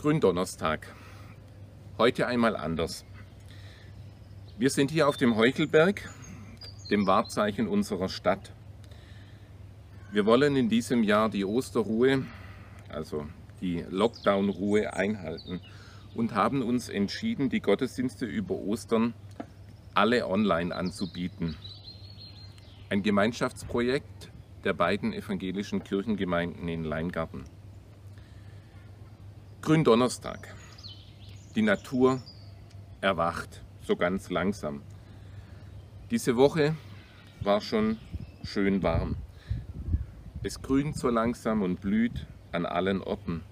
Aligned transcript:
Gründonnerstag. 0.00 0.86
Heute 1.98 2.26
einmal 2.26 2.56
anders. 2.56 3.04
Wir 4.56 4.70
sind 4.70 4.90
hier 4.90 5.06
auf 5.06 5.18
dem 5.18 5.36
Heuchelberg, 5.36 6.08
dem 6.90 7.06
Wahrzeichen 7.06 7.68
unserer 7.68 8.08
Stadt. 8.08 8.50
Wir 10.10 10.24
wollen 10.24 10.56
in 10.56 10.70
diesem 10.70 11.02
Jahr 11.02 11.28
die 11.28 11.44
Osterruhe, 11.44 12.24
also 12.88 13.26
die 13.60 13.84
Lockdown-Ruhe 13.90 14.94
einhalten 14.94 15.60
und 16.14 16.34
haben 16.34 16.62
uns 16.62 16.88
entschieden, 16.88 17.50
die 17.50 17.60
Gottesdienste 17.60 18.24
über 18.24 18.54
Ostern 18.54 19.12
alle 19.92 20.26
online 20.26 20.74
anzubieten. 20.74 21.58
Ein 22.88 23.02
Gemeinschaftsprojekt 23.02 24.30
der 24.64 24.72
beiden 24.72 25.12
evangelischen 25.12 25.84
Kirchengemeinden 25.84 26.68
in 26.68 26.84
Leingarten. 26.84 27.44
Gründonnerstag. 29.62 30.54
Die 31.54 31.60
Natur 31.60 32.22
erwacht, 33.02 33.60
so 33.82 33.94
ganz 33.94 34.30
langsam. 34.30 34.80
Diese 36.10 36.36
Woche 36.36 36.74
war 37.42 37.60
schon 37.60 37.98
schön 38.42 38.82
warm. 38.82 39.16
Es 40.42 40.62
grünt 40.62 40.96
so 40.96 41.10
langsam 41.10 41.60
und 41.60 41.82
blüht 41.82 42.26
an 42.52 42.64
allen 42.64 43.02
Orten. 43.02 43.42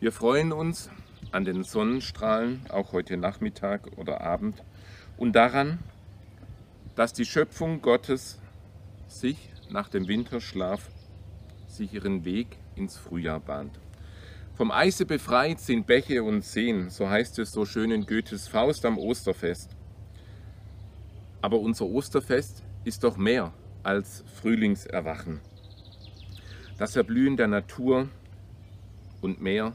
Wir 0.00 0.12
freuen 0.12 0.52
uns 0.52 0.88
an 1.30 1.44
den 1.44 1.62
Sonnenstrahlen, 1.62 2.62
auch 2.70 2.92
heute 2.92 3.18
Nachmittag 3.18 3.98
oder 3.98 4.22
Abend, 4.22 4.64
und 5.18 5.34
daran, 5.36 5.78
dass 6.94 7.12
die 7.12 7.26
Schöpfung 7.26 7.82
Gottes 7.82 8.40
sich 9.08 9.50
nach 9.68 9.90
dem 9.90 10.08
Winterschlaf 10.08 10.88
sich 11.66 11.92
ihren 11.92 12.24
Weg 12.24 12.56
ins 12.76 12.96
Frühjahr 12.96 13.40
bahnt. 13.40 13.78
Vom 14.60 14.72
Eise 14.72 15.06
befreit 15.06 15.58
sind 15.58 15.86
Bäche 15.86 16.22
und 16.22 16.44
Seen, 16.44 16.90
so 16.90 17.08
heißt 17.08 17.38
es 17.38 17.50
so 17.50 17.64
schön 17.64 17.90
in 17.90 18.04
Goethes 18.04 18.46
Faust 18.46 18.84
am 18.84 18.98
Osterfest. 18.98 19.74
Aber 21.40 21.58
unser 21.60 21.86
Osterfest 21.86 22.62
ist 22.84 23.02
doch 23.02 23.16
mehr 23.16 23.54
als 23.82 24.22
Frühlingserwachen. 24.34 25.40
Das 26.76 26.94
Erblühen 26.94 27.38
der 27.38 27.48
Natur 27.48 28.10
und 29.22 29.40
mehr 29.40 29.72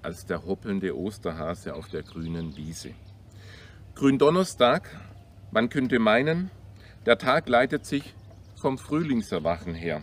als 0.00 0.24
der 0.24 0.46
hoppelnde 0.46 0.96
Osterhase 0.96 1.74
auf 1.74 1.90
der 1.90 2.02
grünen 2.02 2.56
Wiese. 2.56 2.92
Gründonnerstag, 3.94 4.88
man 5.50 5.68
könnte 5.68 5.98
meinen, 5.98 6.50
der 7.04 7.18
Tag 7.18 7.46
leitet 7.46 7.84
sich 7.84 8.14
vom 8.54 8.78
Frühlingserwachen 8.78 9.74
her. 9.74 10.02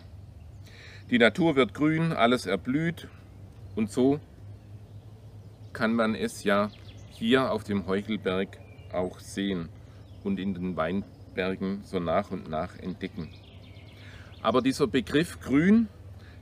Die 1.10 1.18
Natur 1.18 1.56
wird 1.56 1.74
grün, 1.74 2.14
alles 2.14 2.46
erblüht, 2.46 3.08
und 3.76 3.92
so 3.92 4.20
kann 5.74 5.94
man 5.94 6.16
es 6.16 6.44
ja 6.44 6.70
hier 7.12 7.52
auf 7.52 7.64
dem 7.64 7.88
Heuchelberg 7.88 8.60
auch 8.92 9.20
sehen 9.20 9.70
und 10.24 10.40
in 10.40 10.54
den 10.54 10.76
Weinbergen 10.76 11.82
so 11.84 12.00
nach 12.00 12.32
und 12.32 12.50
nach 12.50 12.78
entdecken. 12.78 13.30
Aber 14.42 14.62
dieser 14.62 14.88
Begriff 14.88 15.40
grün 15.40 15.88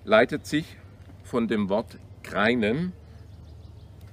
leitet 0.04 0.46
sich 0.46 0.78
von 1.24 1.48
dem 1.48 1.70
Wort 1.70 1.98
greinen, 2.24 2.94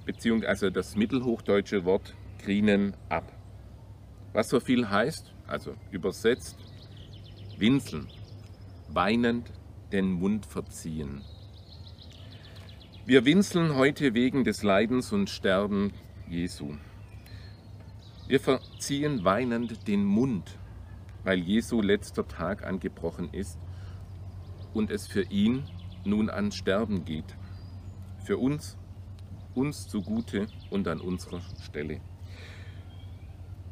beziehungsweise 0.04 0.70
das 0.70 0.94
mittelhochdeutsche 0.94 1.84
Wort 1.84 2.14
grinen 2.38 2.94
ab. 3.08 3.32
Was 4.32 4.50
so 4.50 4.60
viel 4.60 4.88
heißt, 4.88 5.32
also 5.46 5.74
übersetzt, 5.90 6.56
winseln, 7.56 8.06
weinend 8.88 9.50
den 9.90 10.12
Mund 10.12 10.46
verziehen. 10.46 11.22
Wir 13.08 13.24
winseln 13.24 13.74
heute 13.74 14.12
wegen 14.12 14.44
des 14.44 14.62
Leidens 14.62 15.14
und 15.14 15.30
Sterben 15.30 15.94
Jesu. 16.28 16.74
Wir 18.26 18.38
verziehen 18.38 19.24
weinend 19.24 19.88
den 19.88 20.04
Mund, 20.04 20.58
weil 21.24 21.38
Jesu 21.38 21.80
letzter 21.80 22.28
Tag 22.28 22.66
angebrochen 22.66 23.30
ist 23.32 23.58
und 24.74 24.90
es 24.90 25.06
für 25.06 25.22
ihn 25.22 25.64
nun 26.04 26.28
an 26.28 26.52
Sterben 26.52 27.06
geht. 27.06 27.34
Für 28.26 28.36
uns, 28.36 28.76
uns 29.54 29.88
zugute 29.88 30.46
und 30.68 30.86
an 30.86 31.00
unserer 31.00 31.40
Stelle. 31.62 32.02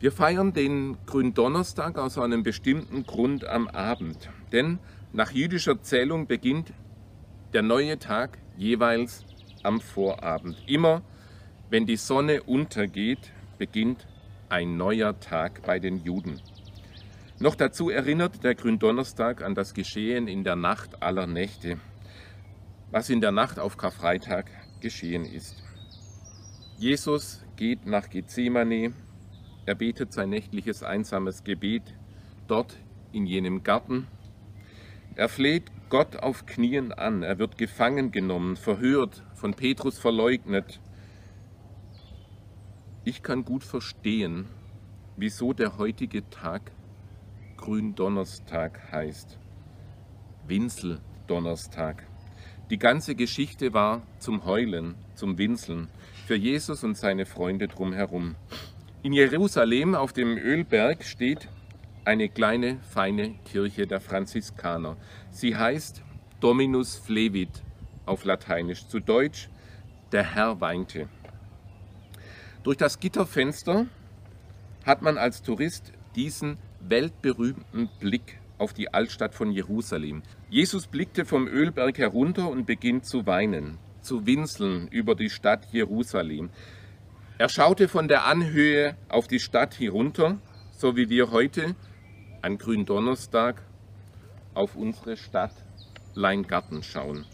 Wir 0.00 0.12
feiern 0.12 0.54
den 0.54 0.97
Gründonnerstag 1.04 1.98
aus 1.98 2.16
einem 2.16 2.42
bestimmten 2.42 3.04
Grund 3.04 3.44
am 3.44 3.68
Abend, 3.68 4.30
denn 4.53 4.78
nach 5.12 5.32
jüdischer 5.32 5.82
Zählung 5.82 6.26
beginnt 6.26 6.72
der 7.53 7.60
neue 7.60 7.98
Tag 7.98 8.38
jeweils 8.56 9.25
am 9.66 9.81
Vorabend. 9.81 10.62
Immer 10.66 11.03
wenn 11.69 11.84
die 11.84 11.97
Sonne 11.97 12.44
untergeht, 12.44 13.32
beginnt 13.59 14.06
ein 14.49 14.77
neuer 14.77 15.19
Tag 15.19 15.62
bei 15.62 15.81
den 15.81 15.99
Juden. 16.04 16.41
Noch 17.41 17.56
dazu 17.56 17.91
erinnert 17.91 18.44
der 18.44 18.54
Gründonnerstag 18.54 19.43
an 19.43 19.54
das 19.54 19.75
Geschehen 19.75 20.28
in 20.28 20.44
der 20.44 20.56
Nacht 20.56 21.03
aller 21.03 21.27
Nächte, 21.27 21.78
was 22.91 23.10
in 23.10 23.21
der 23.21 23.32
Nacht 23.32 23.59
auf 23.59 23.77
Karfreitag 23.77 24.47
geschehen 24.81 25.25
ist. 25.25 25.62
Jesus 26.78 27.44
geht 27.56 27.84
nach 27.84 28.09
Gethsemane, 28.09 28.93
er 29.66 29.75
betet 29.75 30.12
sein 30.12 30.31
nächtliches 30.31 30.84
einsames 30.84 31.43
Gebet 31.43 31.83
dort 32.47 32.78
in 33.12 33.27
jenem 33.27 33.65
Garten. 33.65 34.06
Er 35.16 35.28
fleht 35.28 35.65
Gott 35.88 36.16
auf 36.16 36.47
Knien 36.47 36.92
an. 36.92 37.22
Er 37.22 37.38
wird 37.38 37.58
gefangen 37.58 38.10
genommen, 38.10 38.56
verhört, 38.56 39.22
von 39.34 39.54
Petrus 39.54 39.98
verleugnet. 39.98 40.80
Ich 43.04 43.22
kann 43.22 43.44
gut 43.44 43.62
verstehen, 43.62 44.47
wieso 45.16 45.52
der 45.52 45.78
heutige 45.78 46.28
Tag 46.28 46.72
Gründonnerstag 47.56 48.91
heißt. 48.91 49.38
Winseldonnerstag. 50.48 52.04
Die 52.70 52.78
ganze 52.78 53.14
Geschichte 53.14 53.72
war 53.72 54.03
zum 54.18 54.44
Heulen, 54.44 54.97
zum 55.14 55.38
Winseln, 55.38 55.88
für 56.26 56.34
Jesus 56.34 56.82
und 56.82 56.97
seine 56.97 57.26
Freunde 57.26 57.68
drumherum. 57.68 58.34
In 59.04 59.12
Jerusalem 59.12 59.94
auf 59.94 60.12
dem 60.12 60.36
Ölberg 60.36 61.04
steht 61.04 61.48
eine 62.06 62.28
kleine, 62.28 62.78
feine 62.82 63.34
Kirche 63.44 63.86
der 63.86 64.00
Franziskaner. 64.00 64.96
Sie 65.30 65.56
heißt 65.56 66.02
Dominus 66.40 66.96
Flevit 66.96 67.62
auf 68.06 68.24
Lateinisch, 68.24 68.86
zu 68.86 69.00
Deutsch 69.00 69.48
der 70.12 70.34
Herr 70.34 70.60
weinte. 70.60 71.08
Durch 72.62 72.76
das 72.76 73.00
Gitterfenster 73.00 73.86
hat 74.84 75.02
man 75.02 75.18
als 75.18 75.42
Tourist 75.42 75.92
diesen 76.14 76.58
weltberühmten 76.80 77.88
Blick 77.98 78.38
auf 78.58 78.72
die 78.72 78.94
Altstadt 78.94 79.34
von 79.34 79.50
Jerusalem. 79.50 80.22
Jesus 80.48 80.86
blickte 80.86 81.24
vom 81.24 81.48
Ölberg 81.48 81.98
herunter 81.98 82.48
und 82.48 82.66
beginnt 82.66 83.04
zu 83.04 83.26
weinen, 83.26 83.78
zu 84.00 84.26
winseln 84.26 84.86
über 84.88 85.16
die 85.16 85.28
Stadt 85.28 85.66
Jerusalem. 85.72 86.50
Er 87.38 87.48
schaute 87.48 87.88
von 87.88 88.06
der 88.06 88.26
Anhöhe 88.26 88.96
auf 89.08 89.26
die 89.26 89.40
Stadt 89.40 89.80
herunter, 89.80 90.38
so 90.70 90.96
wie 90.96 91.10
wir 91.10 91.32
heute 91.32 91.74
an 92.46 92.58
Gründonnerstag 92.58 93.60
auf 94.54 94.76
unsere 94.76 95.16
Stadt 95.16 95.50
Leingarten 96.14 96.84
schauen. 96.84 97.26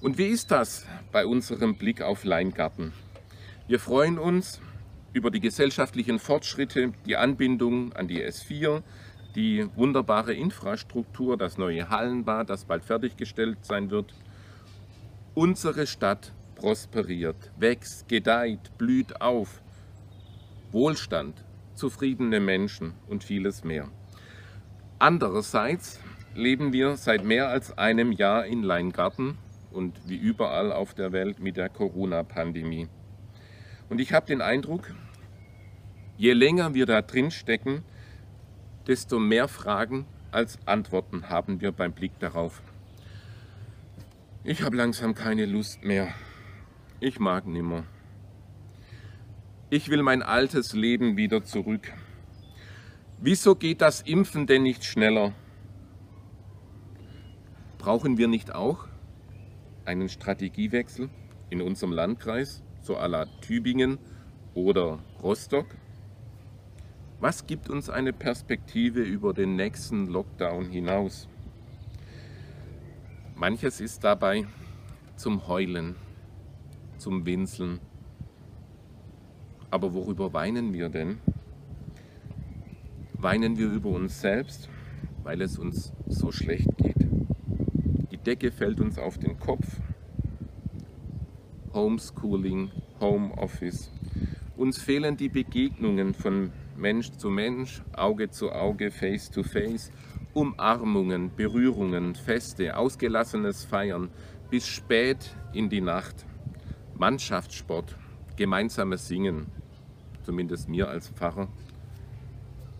Und 0.00 0.18
wie 0.18 0.28
ist 0.28 0.52
das 0.52 0.86
bei 1.10 1.26
unserem 1.26 1.76
Blick 1.76 2.00
auf 2.00 2.22
Leingarten? 2.22 2.92
Wir 3.66 3.80
freuen 3.80 4.20
uns 4.20 4.60
über 5.12 5.32
die 5.32 5.40
gesellschaftlichen 5.40 6.20
Fortschritte, 6.20 6.92
die 7.06 7.16
Anbindung 7.16 7.92
an 7.92 8.06
die 8.06 8.22
S4, 8.22 8.84
die 9.34 9.66
wunderbare 9.74 10.32
Infrastruktur, 10.32 11.36
das 11.36 11.58
neue 11.58 11.88
Hallenbad, 11.88 12.50
das 12.50 12.66
bald 12.66 12.84
fertiggestellt 12.84 13.64
sein 13.64 13.90
wird. 13.90 14.14
Unsere 15.34 15.88
Stadt 15.88 16.32
prosperiert, 16.54 17.50
wächst, 17.56 18.06
gedeiht, 18.06 18.78
blüht 18.78 19.20
auf. 19.20 19.60
Wohlstand, 20.70 21.44
zufriedene 21.78 22.40
Menschen 22.40 22.94
und 23.06 23.24
vieles 23.24 23.64
mehr. 23.64 23.88
Andererseits 24.98 26.00
leben 26.34 26.72
wir 26.72 26.96
seit 26.96 27.24
mehr 27.24 27.48
als 27.48 27.78
einem 27.78 28.12
Jahr 28.12 28.44
in 28.44 28.62
Leingarten 28.62 29.38
und 29.70 30.00
wie 30.06 30.16
überall 30.16 30.72
auf 30.72 30.94
der 30.94 31.12
Welt 31.12 31.38
mit 31.38 31.56
der 31.56 31.68
Corona-Pandemie. 31.68 32.88
Und 33.88 34.00
ich 34.00 34.12
habe 34.12 34.26
den 34.26 34.42
Eindruck, 34.42 34.92
je 36.16 36.32
länger 36.32 36.74
wir 36.74 36.84
da 36.84 37.00
drin 37.00 37.30
stecken, 37.30 37.84
desto 38.86 39.18
mehr 39.18 39.48
Fragen 39.48 40.06
als 40.32 40.58
Antworten 40.66 41.28
haben 41.28 41.60
wir 41.60 41.72
beim 41.72 41.92
Blick 41.92 42.18
darauf. 42.18 42.60
Ich 44.42 44.62
habe 44.62 44.76
langsam 44.76 45.14
keine 45.14 45.46
Lust 45.46 45.84
mehr. 45.84 46.08
Ich 47.00 47.20
mag 47.20 47.46
nimmer. 47.46 47.84
Ich 49.70 49.88
will 49.90 50.02
mein 50.02 50.22
altes 50.22 50.72
Leben 50.72 51.16
wieder 51.16 51.44
zurück. 51.44 51.92
Wieso 53.18 53.54
geht 53.54 53.80
das 53.80 54.00
Impfen 54.02 54.46
denn 54.46 54.62
nicht 54.62 54.84
schneller? 54.84 55.34
Brauchen 57.78 58.18
wir 58.18 58.28
nicht 58.28 58.54
auch 58.54 58.88
einen 59.84 60.08
Strategiewechsel? 60.08 61.10
in 61.50 61.62
unserem 61.62 61.92
Landkreis, 61.92 62.62
so 62.80 62.96
à 62.96 63.08
la 63.08 63.26
Tübingen 63.40 63.98
oder 64.54 64.98
Rostock? 65.22 65.66
Was 67.20 67.46
gibt 67.46 67.68
uns 67.68 67.90
eine 67.90 68.12
Perspektive 68.12 69.00
über 69.00 69.32
den 69.32 69.56
nächsten 69.56 70.06
Lockdown 70.06 70.70
hinaus? 70.70 71.28
Manches 73.34 73.80
ist 73.80 74.04
dabei 74.04 74.46
zum 75.16 75.48
Heulen, 75.48 75.96
zum 76.98 77.24
Winseln. 77.26 77.80
Aber 79.70 79.92
worüber 79.94 80.32
weinen 80.32 80.72
wir 80.72 80.88
denn? 80.88 81.18
Weinen 83.14 83.58
wir 83.58 83.70
über 83.70 83.90
uns 83.90 84.20
selbst, 84.20 84.68
weil 85.22 85.42
es 85.42 85.58
uns 85.58 85.92
so 86.06 86.30
schlecht 86.32 86.76
geht? 86.76 87.06
Die 88.10 88.18
Decke 88.18 88.50
fällt 88.50 88.80
uns 88.80 88.98
auf 88.98 89.18
den 89.18 89.38
Kopf. 89.38 89.66
Homeschooling, 91.74 92.70
Homeoffice. 93.00 93.90
Uns 94.56 94.78
fehlen 94.78 95.16
die 95.16 95.28
Begegnungen 95.28 96.14
von 96.14 96.50
Mensch 96.76 97.10
zu 97.12 97.28
Mensch, 97.28 97.82
Auge 97.92 98.30
zu 98.30 98.50
Auge, 98.52 98.90
Face 98.90 99.30
to 99.30 99.42
Face 99.42 99.92
Umarmungen, 100.34 101.34
Berührungen, 101.34 102.14
Feste, 102.14 102.76
ausgelassenes 102.76 103.64
Feiern 103.64 104.10
bis 104.50 104.68
spät 104.68 105.34
in 105.52 105.68
die 105.68 105.80
Nacht, 105.80 106.26
Mannschaftssport, 106.96 107.96
gemeinsames 108.36 109.08
Singen, 109.08 109.46
zumindest 110.28 110.68
mir 110.68 110.90
als 110.90 111.08
Pfarrer, 111.08 111.48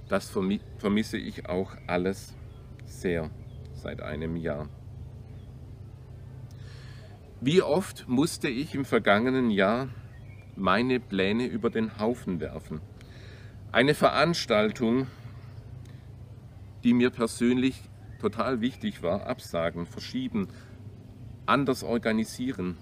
das 0.06 0.30
vermisse 0.76 1.16
ich 1.16 1.48
auch 1.48 1.74
alles 1.86 2.34
sehr 2.84 3.30
seit 3.72 4.02
einem 4.02 4.36
Jahr. 4.36 4.68
Wie 7.40 7.62
oft 7.62 8.06
musste 8.06 8.48
ich 8.48 8.74
im 8.74 8.84
vergangenen 8.84 9.48
Jahr 9.48 9.88
meine 10.56 11.00
Pläne 11.00 11.46
über 11.46 11.70
den 11.70 11.98
Haufen 11.98 12.38
werfen? 12.38 12.82
Eine 13.72 13.94
Veranstaltung, 13.94 15.06
die 16.84 16.92
mir 16.92 17.08
persönlich 17.08 17.80
total 18.20 18.60
wichtig 18.60 19.02
war, 19.02 19.26
absagen, 19.26 19.86
verschieben, 19.86 20.48
anders 21.46 21.82
organisieren. 21.82 22.76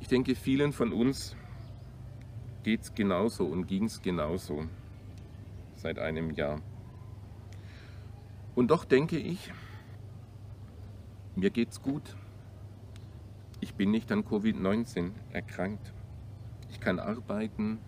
Ich 0.00 0.08
denke, 0.08 0.34
vielen 0.34 0.72
von 0.72 0.92
uns 0.92 1.36
geht 2.62 2.82
es 2.82 2.94
genauso 2.94 3.46
und 3.46 3.66
ging 3.66 3.84
es 3.84 4.02
genauso 4.02 4.66
seit 5.76 5.98
einem 5.98 6.30
Jahr. 6.30 6.60
Und 8.54 8.70
doch 8.70 8.84
denke 8.84 9.18
ich, 9.18 9.52
mir 11.36 11.50
geht's 11.50 11.80
gut. 11.80 12.16
Ich 13.60 13.74
bin 13.74 13.90
nicht 13.90 14.10
an 14.12 14.24
Covid-19 14.24 15.12
erkrankt. 15.32 15.92
Ich 16.70 16.80
kann 16.80 16.98
arbeiten. 16.98 17.78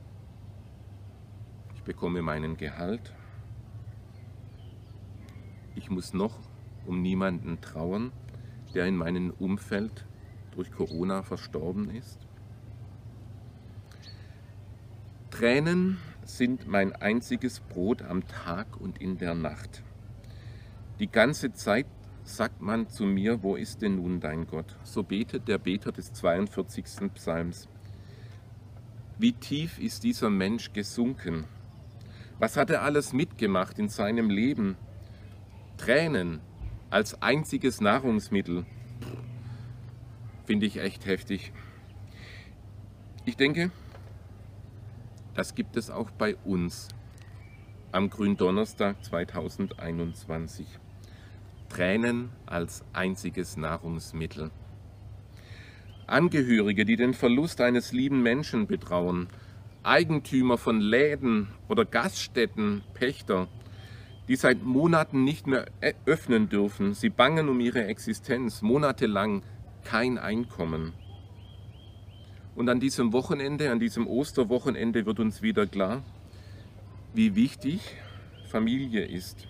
Ich 1.75 1.83
bekomme 1.83 2.23
meinen 2.23 2.57
Gehalt. 2.57 3.13
Ich 5.75 5.91
muss 5.91 6.15
noch 6.15 6.39
um 6.87 7.03
niemanden 7.03 7.61
trauern, 7.61 8.13
der 8.75 8.87
in 8.87 8.97
meinem 8.97 9.31
Umfeld 9.31 10.07
durch 10.53 10.71
Corona 10.71 11.23
verstorben 11.23 11.91
ist. 11.91 12.27
Tränen 15.33 15.97
sind 16.27 16.69
mein 16.69 16.93
einziges 16.93 17.61
Brot 17.61 18.03
am 18.03 18.29
Tag 18.29 18.79
und 18.79 19.01
in 19.01 19.17
der 19.17 19.35
Nacht. 19.35 19.83
Die 21.01 21.11
ganze 21.11 21.55
Zeit 21.55 21.87
sagt 22.23 22.61
man 22.61 22.91
zu 22.91 23.05
mir, 23.05 23.43
wo 23.43 23.57
ist 23.57 23.81
denn 23.81 23.97
nun 23.97 24.21
dein 24.21 24.47
Gott? 24.47 24.77
So 24.85 25.03
betet 25.03 25.49
der 25.49 25.57
Beter 25.57 25.91
des 25.91 26.13
42. 26.13 26.85
Psalms. 27.15 27.67
Wie 29.19 29.33
tief 29.33 29.79
ist 29.79 30.05
dieser 30.05 30.29
Mensch 30.29 30.75
gesunken? 30.75 31.47
Was 32.39 32.59
hat 32.59 32.69
er 32.69 32.83
alles 32.83 33.15
mitgemacht 33.15 33.79
in 33.79 33.89
seinem 33.89 34.29
Leben? 34.29 34.77
Tränen 35.79 36.41
als 36.91 37.23
einziges 37.23 37.81
Nahrungsmittel 37.81 38.67
finde 40.45 40.67
ich 40.67 40.77
echt 40.79 41.07
heftig. 41.07 41.53
Ich 43.25 43.39
denke, 43.39 43.71
das 45.35 45.55
gibt 45.55 45.77
es 45.77 45.91
auch 45.91 46.11
bei 46.11 46.37
uns 46.45 46.89
am 47.91 48.11
Gründonnerstag 48.11 49.05
2021. 49.05 50.67
Tränen 51.69 52.31
als 52.47 52.85
einziges 52.93 53.57
Nahrungsmittel. 53.57 54.51
Angehörige, 56.07 56.85
die 56.85 56.97
den 56.97 57.15
Verlust 57.15 57.61
eines 57.61 57.93
lieben 57.93 58.23
Menschen 58.23 58.67
betrauen, 58.67 59.29
Eigentümer 59.83 60.59
von 60.59 60.81
Läden 60.81 61.49
oder 61.69 61.85
Gaststätten, 61.85 62.83
Pächter, 62.95 63.49
die 64.29 64.37
seit 64.37 64.63
Monaten 64.63 65.25
nicht 65.25 65.47
mehr 65.47 65.67
öffnen 66.07 66.49
dürfen. 66.49 66.95
Sie 66.95 67.09
bangen 67.09 67.49
um 67.49 67.61
ihre 67.61 67.85
Existenz, 67.85 68.63
monatelang 68.63 69.43
kein 69.85 70.19
Einkommen. 70.19 70.93
Und 72.55 72.69
an 72.69 72.81
diesem 72.81 73.13
Wochenende, 73.13 73.71
an 73.71 73.81
diesem 73.81 74.07
Osterwochenende 74.07 75.07
wird 75.07 75.21
uns 75.21 75.41
wieder 75.41 75.67
klar, 75.67 76.03
wie 77.15 77.35
wichtig 77.35 77.81
Familie 78.51 79.05
ist, 79.07 79.49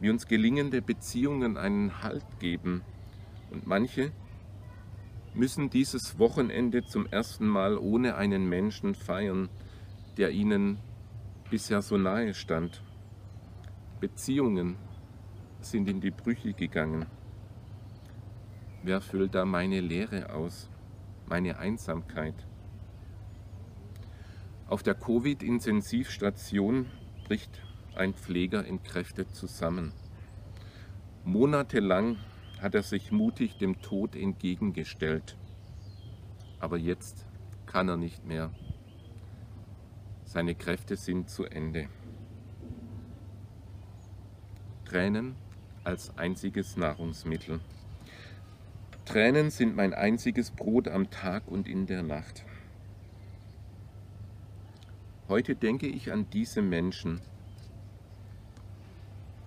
wie 0.00 0.08
uns 0.08 0.26
gelingende 0.26 0.80
Beziehungen 0.80 1.58
einen 1.58 2.02
Halt 2.02 2.24
geben. 2.40 2.82
Und 3.50 3.66
manche 3.66 4.12
müssen 5.34 5.68
dieses 5.68 6.18
Wochenende 6.18 6.84
zum 6.84 7.06
ersten 7.06 7.46
Mal 7.46 7.76
ohne 7.76 8.16
einen 8.16 8.48
Menschen 8.48 8.94
feiern, 8.94 9.50
der 10.16 10.30
ihnen 10.30 10.78
bisher 11.50 11.82
so 11.82 11.98
nahe 11.98 12.32
stand. 12.32 12.82
Beziehungen 14.00 14.76
sind 15.60 15.88
in 15.88 16.00
die 16.00 16.10
Brüche 16.10 16.54
gegangen. 16.54 17.06
Wer 18.82 19.00
füllt 19.00 19.34
da 19.34 19.44
meine 19.44 19.80
Leere 19.80 20.34
aus, 20.34 20.68
meine 21.32 21.58
Einsamkeit? 21.58 22.34
Auf 24.66 24.82
der 24.82 24.94
Covid-Intensivstation 24.94 26.90
bricht 27.24 27.62
ein 27.94 28.12
Pfleger 28.12 28.66
entkräftet 28.66 29.34
zusammen. 29.34 29.94
Monatelang 31.24 32.18
hat 32.60 32.74
er 32.74 32.82
sich 32.82 33.12
mutig 33.12 33.56
dem 33.56 33.80
Tod 33.80 34.14
entgegengestellt. 34.14 35.38
Aber 36.60 36.76
jetzt 36.76 37.24
kann 37.64 37.88
er 37.88 37.96
nicht 37.96 38.26
mehr. 38.26 38.50
Seine 40.24 40.54
Kräfte 40.54 40.96
sind 40.96 41.30
zu 41.30 41.46
Ende. 41.46 41.88
Tränen 44.84 45.34
als 45.82 46.14
einziges 46.18 46.76
Nahrungsmittel. 46.76 47.58
Tränen 49.04 49.50
sind 49.50 49.74
mein 49.74 49.94
einziges 49.94 50.52
Brot 50.52 50.86
am 50.86 51.10
Tag 51.10 51.48
und 51.48 51.68
in 51.68 51.86
der 51.86 52.02
Nacht. 52.02 52.44
Heute 55.28 55.56
denke 55.56 55.86
ich 55.86 56.12
an 56.12 56.26
diese 56.32 56.62
Menschen, 56.62 57.20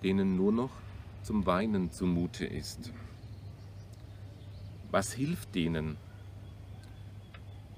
denen 0.02 0.36
nur 0.36 0.52
noch 0.52 0.70
zum 1.22 1.46
Weinen 1.46 1.90
zumute 1.90 2.44
ist. 2.44 2.92
Was 4.90 5.12
hilft 5.12 5.54
denen? 5.54 5.96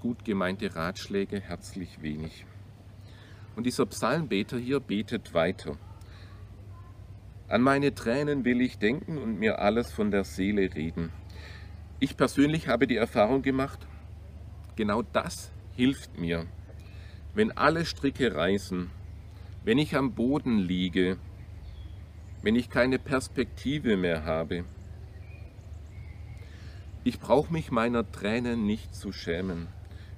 Gut 0.01 0.25
gemeinte 0.25 0.75
Ratschläge 0.75 1.41
herzlich 1.41 2.03
wenig. 2.03 2.45
Und 3.57 3.67
dieser 3.67 3.87
Psalmbeter 3.87 4.59
hier 4.59 4.81
betet 4.81 5.33
weiter. 5.33 5.77
An 7.49 7.63
meine 7.63 7.95
Tränen 7.95 8.45
will 8.45 8.61
ich 8.61 8.79
denken 8.79 9.17
und 9.17 9.39
mir 9.39 9.59
alles 9.61 9.93
von 9.93 10.11
der 10.11 10.25
Seele 10.25 10.75
reden. 10.75 11.11
Ich 12.01 12.17
persönlich 12.17 12.69
habe 12.69 12.87
die 12.87 12.97
Erfahrung 12.97 13.43
gemacht, 13.43 13.87
genau 14.77 15.03
das 15.03 15.51
hilft 15.75 16.19
mir. 16.19 16.47
Wenn 17.35 17.57
alle 17.57 17.85
Stricke 17.85 18.35
reißen, 18.35 18.91
wenn 19.65 19.79
ich 19.79 19.97
am 19.97 20.13
Boden 20.13 20.59
liege, 20.59 21.19
wenn 22.43 22.57
ich 22.57 22.71
keine 22.71 22.99
Perspektive 22.99 23.97
mehr 23.97 24.25
habe. 24.25 24.65
Ich 27.05 27.19
brauche 27.19 27.53
mich 27.53 27.71
meiner 27.71 28.11
Tränen 28.11 28.65
nicht 28.65 28.95
zu 28.95 29.13
schämen. 29.13 29.67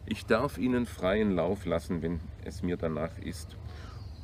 Ich 0.07 0.27
darf 0.27 0.59
ihnen 0.59 0.87
freien 0.87 1.35
Lauf 1.35 1.65
lassen, 1.65 2.03
wenn 2.03 2.21
es 2.45 2.63
mir 2.63 2.77
danach 2.77 3.17
ist 3.19 3.57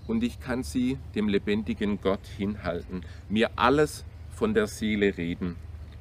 und 0.06 0.22
ich 0.22 0.40
kann 0.40 0.62
sie 0.62 0.98
dem 1.14 1.28
lebendigen 1.28 2.00
Gott 2.00 2.26
hinhalten, 2.26 3.02
mir 3.28 3.50
alles 3.56 4.04
von 4.30 4.54
der 4.54 4.66
Seele 4.66 5.16
reden, 5.16 5.56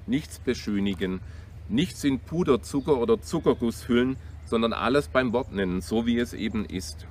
nichts 0.05 0.39
beschönigen, 0.39 1.21
nichts 1.67 2.03
in 2.03 2.19
Puder, 2.19 2.61
Zucker 2.61 2.97
oder 2.97 3.21
Zuckerguss 3.21 3.83
füllen, 3.83 4.17
sondern 4.45 4.73
alles 4.73 5.07
beim 5.07 5.33
Wort 5.33 5.51
nennen, 5.51 5.81
so 5.81 6.05
wie 6.05 6.19
es 6.19 6.33
eben 6.33 6.65
ist 6.65 7.07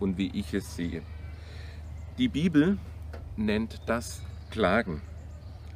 und 0.00 0.18
wie 0.18 0.30
ich 0.34 0.52
es 0.54 0.76
sehe. 0.76 1.02
Die 2.18 2.28
Bibel 2.28 2.78
nennt 3.36 3.82
das 3.86 4.22
Klagen. 4.50 5.02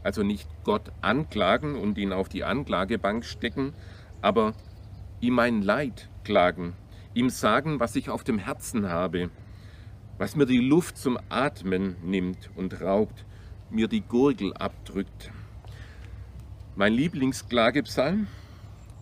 Also 0.02 0.22
nicht 0.22 0.48
Gott 0.64 0.90
anklagen 1.02 1.76
und 1.76 1.98
ihn 1.98 2.12
auf 2.12 2.28
die 2.28 2.44
Anklagebank 2.44 3.24
stecken, 3.24 3.74
aber 4.22 4.54
ihm 5.20 5.34
mein 5.34 5.62
Leid 5.62 6.08
klagen, 6.24 6.74
ihm 7.12 7.28
sagen, 7.28 7.80
was 7.80 7.96
ich 7.96 8.08
auf 8.08 8.24
dem 8.24 8.38
Herzen 8.38 8.88
habe, 8.88 9.30
was 10.16 10.36
mir 10.36 10.46
die 10.46 10.60
Luft 10.60 10.96
zum 10.96 11.18
Atmen 11.28 11.96
nimmt 12.02 12.50
und 12.54 12.80
raubt, 12.80 13.24
mir 13.70 13.88
die 13.88 14.00
Gurgel 14.00 14.54
abdrückt. 14.54 15.30
Mein 16.80 16.94
Lieblingsklagepsalm 16.94 18.26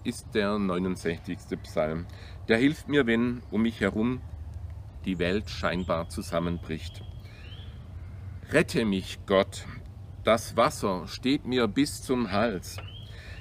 ist 0.02 0.34
der 0.34 0.58
69. 0.58 1.38
Psalm. 1.62 2.06
Der 2.48 2.56
hilft 2.56 2.88
mir, 2.88 3.06
wenn 3.06 3.40
um 3.52 3.62
mich 3.62 3.80
herum 3.80 4.20
die 5.04 5.20
Welt 5.20 5.48
scheinbar 5.48 6.08
zusammenbricht. 6.08 7.04
Rette 8.50 8.84
mich, 8.84 9.20
Gott, 9.26 9.64
das 10.24 10.56
Wasser 10.56 11.06
steht 11.06 11.46
mir 11.46 11.68
bis 11.68 12.02
zum 12.02 12.32
Hals. 12.32 12.78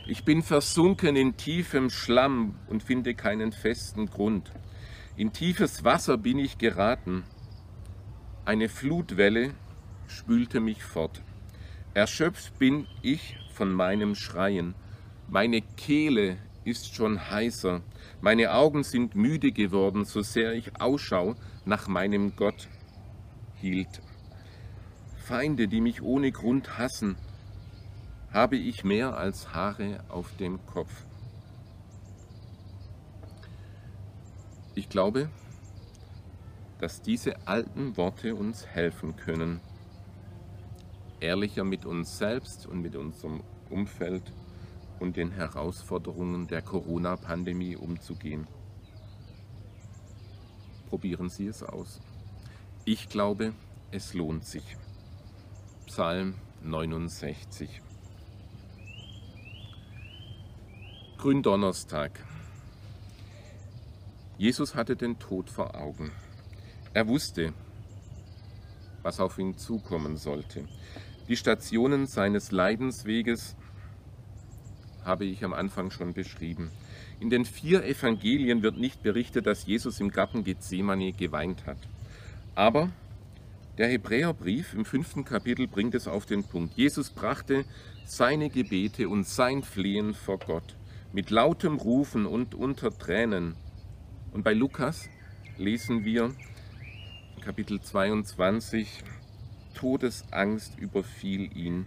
Ich 0.06 0.24
bin 0.24 0.44
versunken 0.44 1.15
in 1.15 1.36
tiefem 1.36 1.89
Schlamm 1.89 2.60
und 2.67 2.84
finde 2.84 3.15
keinen 3.15 3.51
festen 3.51 4.06
Grund. 4.06 4.51
In 5.15 5.34
tiefes 5.34 5.84
Wasser 5.84 6.15
bin 6.15 6.38
ich 6.38 6.60
geraten. 6.60 7.24
Eine 8.46 8.70
Flutwelle 8.70 9.56
spülte 10.06 10.60
mich 10.60 10.84
fort. 10.84 11.24
Erschöpft 11.96 12.60
bin 12.60 12.86
ich 13.01 13.36
von 13.58 13.74
meinem 13.74 14.14
Schreien. 14.14 14.76
Meine 15.28 15.62
Kehle 15.62 16.38
ist 16.64 16.94
schon 16.94 17.30
heißer. 17.32 17.82
Meine 18.22 18.54
Augen 18.54 18.84
sind 18.84 19.16
müde 19.16 19.52
geworden, 19.52 20.06
so 20.06 20.22
sehr 20.22 20.54
ich 20.54 20.80
Ausschau 20.80 21.36
nach 21.66 21.88
meinem 21.88 22.36
Gott 22.36 22.68
hielt. 23.56 24.02
Feinde, 25.18 25.68
die 25.68 25.82
mich 25.82 26.04
ohne 26.04 26.32
Grund 26.32 26.78
hassen, 26.78 27.18
habe 28.32 28.58
ich 28.58 28.84
mehr 28.84 29.18
als 29.18 29.56
Haare 29.56 30.04
auf 30.08 30.36
dem 30.38 30.64
Kopf. 30.68 30.94
Ich 34.76 34.88
glaube, 34.88 35.30
dass 36.80 37.02
diese 37.02 37.48
alten 37.48 37.98
Worte 37.98 38.36
uns 38.36 38.68
helfen 38.68 39.16
können, 39.16 39.62
ehrlicher 41.19 41.63
mit 41.63 41.86
uns 41.86 42.17
selbst 42.17 42.65
und 42.65 42.81
mit 42.81 42.95
unserem 42.95 43.43
Umfeld 43.69 44.33
und 45.00 45.17
den 45.17 45.31
Herausforderungen 45.31 46.47
der 46.47 46.62
Corona-Pandemie 46.62 47.75
umzugehen. 47.75 48.47
Probieren 50.89 51.29
Sie 51.29 51.47
es 51.47 51.63
aus. 51.63 52.00
Ich 52.86 53.09
glaube, 53.09 53.53
es 53.91 54.13
lohnt 54.13 54.45
sich. 54.45 54.77
Psalm 55.86 56.36
69. 56.63 57.81
Gründonnerstag. 61.17 62.24
Jesus 64.38 64.75
hatte 64.75 64.95
den 64.95 65.17
Tod 65.19 65.50
vor 65.50 65.75
Augen. 65.75 66.12
Er 66.93 67.07
wusste, 67.07 67.53
was 69.01 69.19
auf 69.19 69.38
ihn 69.39 69.57
zukommen 69.57 70.17
sollte. 70.17 70.67
Die 71.27 71.36
Stationen 71.36 72.07
seines 72.07 72.51
Leidensweges 72.51 73.55
habe 75.03 75.25
ich 75.25 75.43
am 75.43 75.53
Anfang 75.53 75.91
schon 75.91 76.13
beschrieben. 76.13 76.72
In 77.19 77.29
den 77.29 77.46
vier 77.46 77.84
Evangelien 77.84 78.62
wird 78.63 78.77
nicht 78.77 79.03
berichtet, 79.03 79.46
dass 79.46 79.65
Jesus 79.65 80.00
im 80.00 80.12
Garten 80.12 80.43
Gethsemane 80.43 81.12
geweint 81.12 81.65
hat. 81.65 81.77
Aber 82.55 82.89
der 83.77 83.89
Hebräerbrief 83.89 84.74
im 84.74 84.86
fünften 84.86 85.25
Kapitel 85.25 85.67
bringt 85.67 85.96
es 85.96 86.07
auf 86.07 86.25
den 86.25 86.43
Punkt. 86.43 86.75
Jesus 86.77 87.10
brachte 87.10 87.65
seine 88.05 88.50
Gebete 88.50 89.10
und 89.10 89.27
sein 89.27 89.63
Flehen 89.63 90.13
vor 90.13 90.39
Gott 90.39 90.75
mit 91.13 91.29
lautem 91.29 91.75
Rufen 91.77 92.25
und 92.25 92.55
unter 92.55 92.96
Tränen. 92.98 93.55
Und 94.31 94.43
bei 94.43 94.53
Lukas 94.53 95.10
lesen 95.57 96.05
wir 96.05 96.31
Kapitel 97.41 97.81
22, 97.81 99.03
Todesangst 99.77 100.79
überfiel 100.79 101.55
ihn 101.55 101.86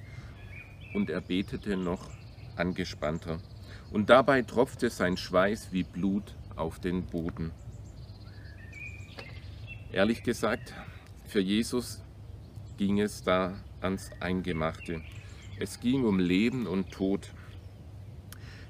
und 0.94 1.10
er 1.10 1.20
betete 1.20 1.76
noch 1.76 2.08
angespannter. 2.54 3.40
Und 3.90 4.10
dabei 4.10 4.42
tropfte 4.42 4.90
sein 4.90 5.16
Schweiß 5.16 5.72
wie 5.72 5.82
Blut 5.82 6.36
auf 6.54 6.78
den 6.78 7.04
Boden. 7.04 7.50
Ehrlich 9.90 10.22
gesagt, 10.22 10.72
für 11.26 11.40
Jesus 11.40 12.00
ging 12.78 13.00
es 13.00 13.24
da 13.24 13.56
ans 13.80 14.10
Eingemachte. 14.20 15.02
Es 15.58 15.80
ging 15.80 16.04
um 16.04 16.20
Leben 16.20 16.68
und 16.68 16.92
Tod. 16.92 17.32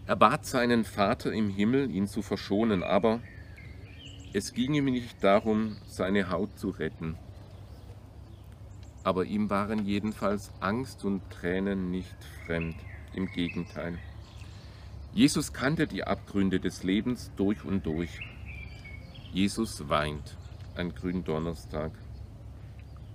Er 0.06 0.16
bat 0.16 0.46
seinen 0.46 0.84
Vater 0.84 1.30
im 1.30 1.50
Himmel, 1.50 1.90
ihn 1.90 2.06
zu 2.06 2.22
verschonen, 2.22 2.82
aber 2.82 3.20
es 4.32 4.54
ging 4.54 4.72
ihm 4.72 4.86
nicht 4.86 5.22
darum, 5.22 5.76
seine 5.86 6.30
Haut 6.30 6.58
zu 6.58 6.70
retten 6.70 7.18
aber 9.02 9.24
ihm 9.24 9.50
waren 9.50 9.86
jedenfalls 9.86 10.52
Angst 10.60 11.04
und 11.04 11.22
Tränen 11.30 11.90
nicht 11.90 12.16
fremd, 12.46 12.76
im 13.14 13.26
Gegenteil. 13.26 13.98
Jesus 15.12 15.52
kannte 15.52 15.86
die 15.86 16.04
Abgründe 16.04 16.60
des 16.60 16.84
Lebens 16.84 17.32
durch 17.36 17.64
und 17.64 17.84
durch. 17.86 18.20
Jesus 19.32 19.88
weint 19.88 20.36
an 20.76 20.94
Gründonnerstag 20.94 21.92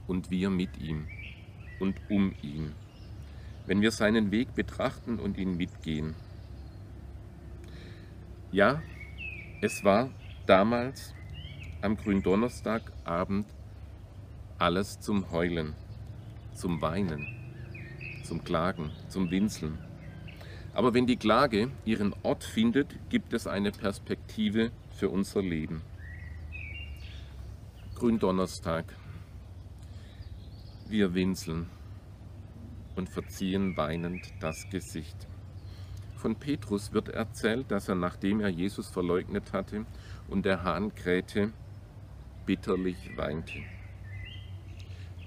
und 0.08 0.30
wir 0.30 0.50
mit 0.50 0.77
ihm 0.77 1.08
und 1.80 1.96
um 2.10 2.34
ihn, 2.42 2.74
wenn 3.65 3.82
wir 3.82 3.92
seinen 3.92 4.32
Weg 4.32 4.56
betrachten 4.56 5.20
und 5.20 5.38
ihn 5.38 5.56
mitgehen. 5.56 6.15
Ja, 8.51 8.82
es 9.62 9.84
war 9.84 10.10
damals 10.46 11.13
am 11.82 11.98
Gründonnerstagabend 11.98 13.46
alles 14.57 15.00
zum 15.01 15.31
Heulen, 15.31 15.74
zum 16.53 16.81
Weinen, 16.81 17.27
zum 18.24 18.43
Klagen, 18.43 18.91
zum 19.09 19.29
Winseln. 19.29 19.77
Aber 20.74 20.93
wenn 20.93 21.07
die 21.07 21.17
Klage 21.17 21.71
ihren 21.83 22.13
Ort 22.24 22.43
findet, 22.43 22.95
gibt 23.09 23.33
es 23.33 23.47
eine 23.47 23.71
Perspektive 23.71 24.71
für 24.91 25.09
unser 25.09 25.41
Leben. 25.41 25.81
Gründonnerstag. 27.95 28.85
Wir 30.88 31.13
winseln 31.13 31.67
und 32.95 33.09
verziehen 33.09 33.75
weinend 33.75 34.33
das 34.39 34.69
Gesicht. 34.69 35.27
Von 36.15 36.35
Petrus 36.35 36.93
wird 36.93 37.09
erzählt, 37.09 37.71
dass 37.71 37.89
er, 37.89 37.95
nachdem 37.95 38.39
er 38.39 38.50
Jesus 38.50 38.89
verleugnet 38.89 39.51
hatte 39.53 39.85
und 40.27 40.45
der 40.45 40.63
Hahn 40.63 40.95
krähte, 40.95 41.51
bitterlich 42.45 43.17
weinte. 43.17 43.63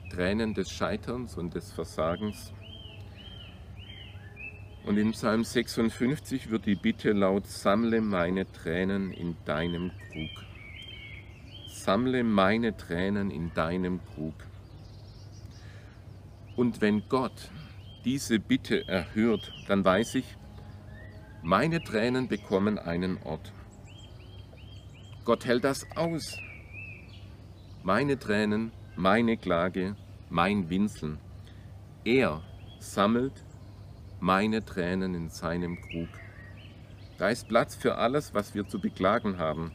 Tränen 0.08 0.54
des 0.54 0.70
Scheiterns 0.70 1.36
und 1.36 1.54
des 1.54 1.72
Versagens. 1.72 2.52
Und 4.84 4.96
in 4.96 5.12
Psalm 5.12 5.44
56 5.44 6.50
wird 6.50 6.66
die 6.66 6.74
Bitte 6.74 7.12
laut, 7.12 7.46
sammle 7.46 8.00
meine 8.00 8.50
Tränen 8.50 9.12
in 9.12 9.36
deinem 9.44 9.90
Krug. 9.90 10.44
Sammle 11.68 12.24
meine 12.24 12.76
Tränen 12.76 13.30
in 13.30 13.52
deinem 13.54 14.00
Krug. 14.14 14.34
Und 16.56 16.80
wenn 16.80 17.08
Gott 17.08 17.50
diese 18.04 18.38
Bitte 18.38 18.88
erhört, 18.88 19.52
dann 19.68 19.84
weiß 19.84 20.14
ich, 20.16 20.36
meine 21.42 21.82
Tränen 21.82 22.26
bekommen 22.26 22.78
einen 22.78 23.22
Ort. 23.22 23.52
Gott 25.24 25.44
hält 25.44 25.64
das 25.64 25.86
aus. 25.94 26.38
Meine 27.82 28.18
Tränen 28.18 28.72
meine 28.98 29.36
Klage, 29.36 29.94
mein 30.28 30.70
Winseln. 30.70 31.20
Er 32.04 32.42
sammelt 32.80 33.44
meine 34.18 34.64
Tränen 34.64 35.14
in 35.14 35.28
seinem 35.28 35.80
Krug. 35.80 36.08
Da 37.16 37.28
ist 37.28 37.46
Platz 37.46 37.76
für 37.76 37.94
alles, 37.94 38.34
was 38.34 38.56
wir 38.56 38.66
zu 38.66 38.80
beklagen 38.80 39.38
haben. 39.38 39.70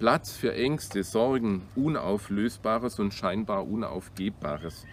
Platz 0.00 0.32
für 0.32 0.52
Ängste, 0.52 1.04
Sorgen, 1.04 1.62
Unauflösbares 1.76 2.98
und 2.98 3.14
scheinbar 3.14 3.68
Unaufgebbares. 3.68 4.84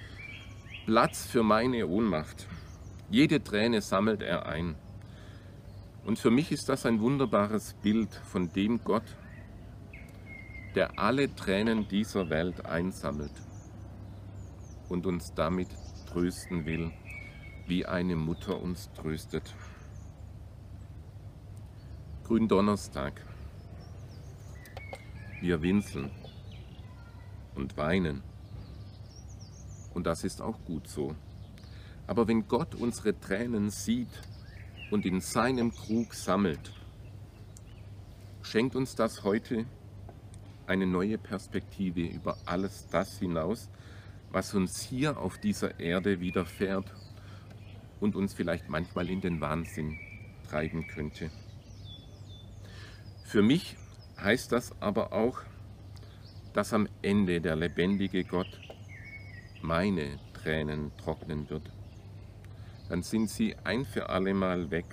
Platz 0.85 1.25
für 1.25 1.41
meine 1.41 1.87
Ohnmacht. 1.87 2.45
Jede 3.09 3.43
Träne 3.43 3.81
sammelt 3.81 4.21
er 4.21 4.45
ein. 4.45 4.75
Und 6.05 6.19
für 6.19 6.29
mich 6.29 6.51
ist 6.51 6.69
das 6.69 6.85
ein 6.85 7.01
wunderbares 7.01 7.73
Bild 7.81 8.13
von 8.13 8.53
dem 8.53 8.83
Gott, 8.83 9.15
der 10.75 10.99
alle 10.99 11.33
Tränen 11.35 11.87
dieser 11.87 12.29
Welt 12.29 12.63
einsammelt 12.63 13.31
und 14.89 15.05
uns 15.05 15.33
damit 15.33 15.69
trösten 16.07 16.65
will, 16.65 16.91
wie 17.67 17.85
eine 17.85 18.15
Mutter 18.15 18.61
uns 18.61 18.89
tröstet. 18.93 19.53
Gründonnerstag. 22.23 23.21
Wir 25.41 25.61
winseln 25.61 26.11
und 27.55 27.77
weinen. 27.77 28.23
Und 29.93 30.07
das 30.07 30.23
ist 30.23 30.41
auch 30.41 30.63
gut 30.65 30.87
so. 30.87 31.15
Aber 32.05 32.27
wenn 32.27 32.47
Gott 32.47 32.75
unsere 32.75 33.19
Tränen 33.19 33.69
sieht 33.69 34.09
und 34.91 35.05
in 35.05 35.21
seinem 35.21 35.73
Krug 35.73 36.13
sammelt, 36.13 36.73
schenkt 38.41 38.75
uns 38.75 38.95
das 38.95 39.23
heute 39.23 39.65
eine 40.67 40.85
neue 40.85 41.17
Perspektive 41.17 42.01
über 42.01 42.37
alles 42.45 42.87
das 42.89 43.19
hinaus, 43.19 43.69
was 44.31 44.53
uns 44.53 44.81
hier 44.81 45.17
auf 45.17 45.37
dieser 45.37 45.79
Erde 45.79 46.19
widerfährt 46.19 46.93
und 47.99 48.15
uns 48.15 48.33
vielleicht 48.33 48.69
manchmal 48.69 49.09
in 49.09 49.21
den 49.21 49.41
Wahnsinn 49.41 49.97
treiben 50.49 50.87
könnte. 50.87 51.29
Für 53.23 53.41
mich 53.41 53.75
heißt 54.19 54.51
das 54.51 54.81
aber 54.81 55.13
auch, 55.13 55.41
dass 56.53 56.73
am 56.73 56.87
Ende 57.01 57.41
der 57.41 57.55
lebendige 57.55 58.23
Gott 58.23 58.59
meine 59.61 60.19
Tränen 60.33 60.91
trocknen 60.97 61.49
wird. 61.49 61.71
Dann 62.89 63.03
sind 63.03 63.29
sie 63.29 63.55
ein 63.63 63.85
für 63.85 64.09
allemal 64.09 64.71
weg 64.71 64.85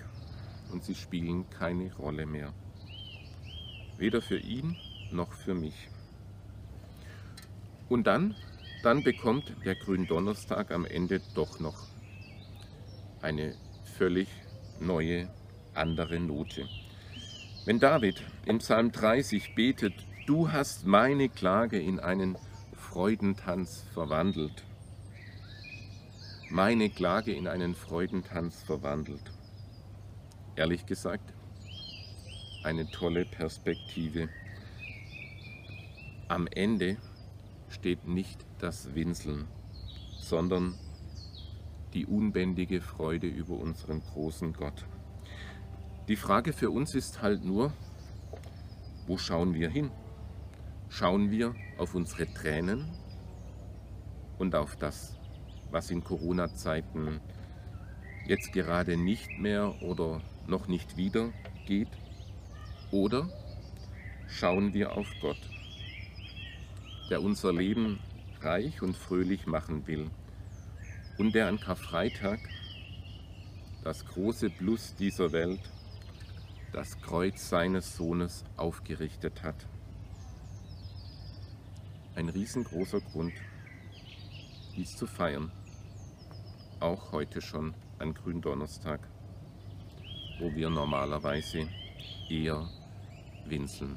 und 0.72 0.84
sie 0.84 0.94
spielen 0.94 1.48
keine 1.50 1.94
Rolle 1.94 2.26
mehr. 2.26 2.52
Weder 3.98 4.20
für 4.20 4.38
ihn 4.38 4.76
noch 5.12 5.32
für 5.32 5.54
mich. 5.54 5.88
Und 7.88 8.06
dann, 8.06 8.34
dann 8.84 9.02
bekommt 9.02 9.54
der 9.64 9.76
Gründonnerstag 9.76 10.70
am 10.70 10.84
Ende 10.84 11.22
doch 11.34 11.58
noch 11.58 11.86
eine 13.22 13.54
völlig 13.96 14.28
neue, 14.78 15.30
andere 15.72 16.20
Note. 16.20 16.68
Wenn 17.64 17.80
David 17.80 18.22
im 18.44 18.58
Psalm 18.58 18.92
30 18.92 19.54
betet, 19.54 19.94
du 20.26 20.52
hast 20.52 20.84
meine 20.84 21.30
Klage 21.30 21.80
in 21.80 21.98
einen 21.98 22.36
Freudentanz 22.74 23.86
verwandelt, 23.94 24.64
meine 26.50 26.90
Klage 26.90 27.32
in 27.32 27.48
einen 27.48 27.74
Freudentanz 27.74 28.62
verwandelt. 28.62 29.32
Ehrlich 30.56 30.84
gesagt, 30.84 31.32
eine 32.62 32.90
tolle 32.90 33.24
Perspektive. 33.24 34.28
Am 36.28 36.46
Ende 36.46 36.98
steht 37.74 38.06
nicht 38.06 38.46
das 38.58 38.94
Winseln, 38.94 39.46
sondern 40.18 40.74
die 41.92 42.06
unbändige 42.06 42.80
Freude 42.80 43.26
über 43.26 43.54
unseren 43.54 44.00
großen 44.00 44.52
Gott. 44.52 44.86
Die 46.08 46.16
Frage 46.16 46.52
für 46.52 46.70
uns 46.70 46.94
ist 46.94 47.20
halt 47.20 47.44
nur, 47.44 47.72
wo 49.06 49.18
schauen 49.18 49.54
wir 49.54 49.68
hin? 49.68 49.90
Schauen 50.88 51.30
wir 51.30 51.54
auf 51.76 51.94
unsere 51.94 52.32
Tränen 52.32 52.88
und 54.38 54.54
auf 54.54 54.76
das, 54.76 55.18
was 55.70 55.90
in 55.90 56.04
Corona-Zeiten 56.04 57.20
jetzt 58.26 58.52
gerade 58.52 58.96
nicht 58.96 59.38
mehr 59.38 59.82
oder 59.82 60.20
noch 60.46 60.68
nicht 60.68 60.96
wieder 60.96 61.32
geht? 61.66 61.88
Oder 62.92 63.28
schauen 64.28 64.72
wir 64.72 64.92
auf 64.92 65.08
Gott, 65.20 65.40
der 67.10 67.22
unser 67.22 67.52
Leben 67.52 68.00
reich 68.40 68.82
und 68.82 68.96
fröhlich 68.96 69.46
machen 69.46 69.86
will 69.86 70.10
und 71.18 71.34
der 71.34 71.48
an 71.48 71.60
Karfreitag 71.60 72.40
das 73.82 74.04
große 74.06 74.50
Plus 74.50 74.94
dieser 74.96 75.32
Welt 75.32 75.60
das 76.72 77.00
Kreuz 77.00 77.48
seines 77.48 77.96
Sohnes 77.96 78.44
aufgerichtet 78.56 79.42
hat. 79.42 79.66
Ein 82.16 82.28
riesengroßer 82.28 83.00
Grund, 83.00 83.34
dies 84.76 84.96
zu 84.96 85.06
feiern, 85.06 85.52
auch 86.80 87.12
heute 87.12 87.40
schon 87.40 87.74
an 87.98 88.14
Gründonnerstag, 88.14 89.00
wo 90.40 90.52
wir 90.54 90.70
normalerweise 90.70 91.68
eher 92.28 92.68
winseln. 93.46 93.96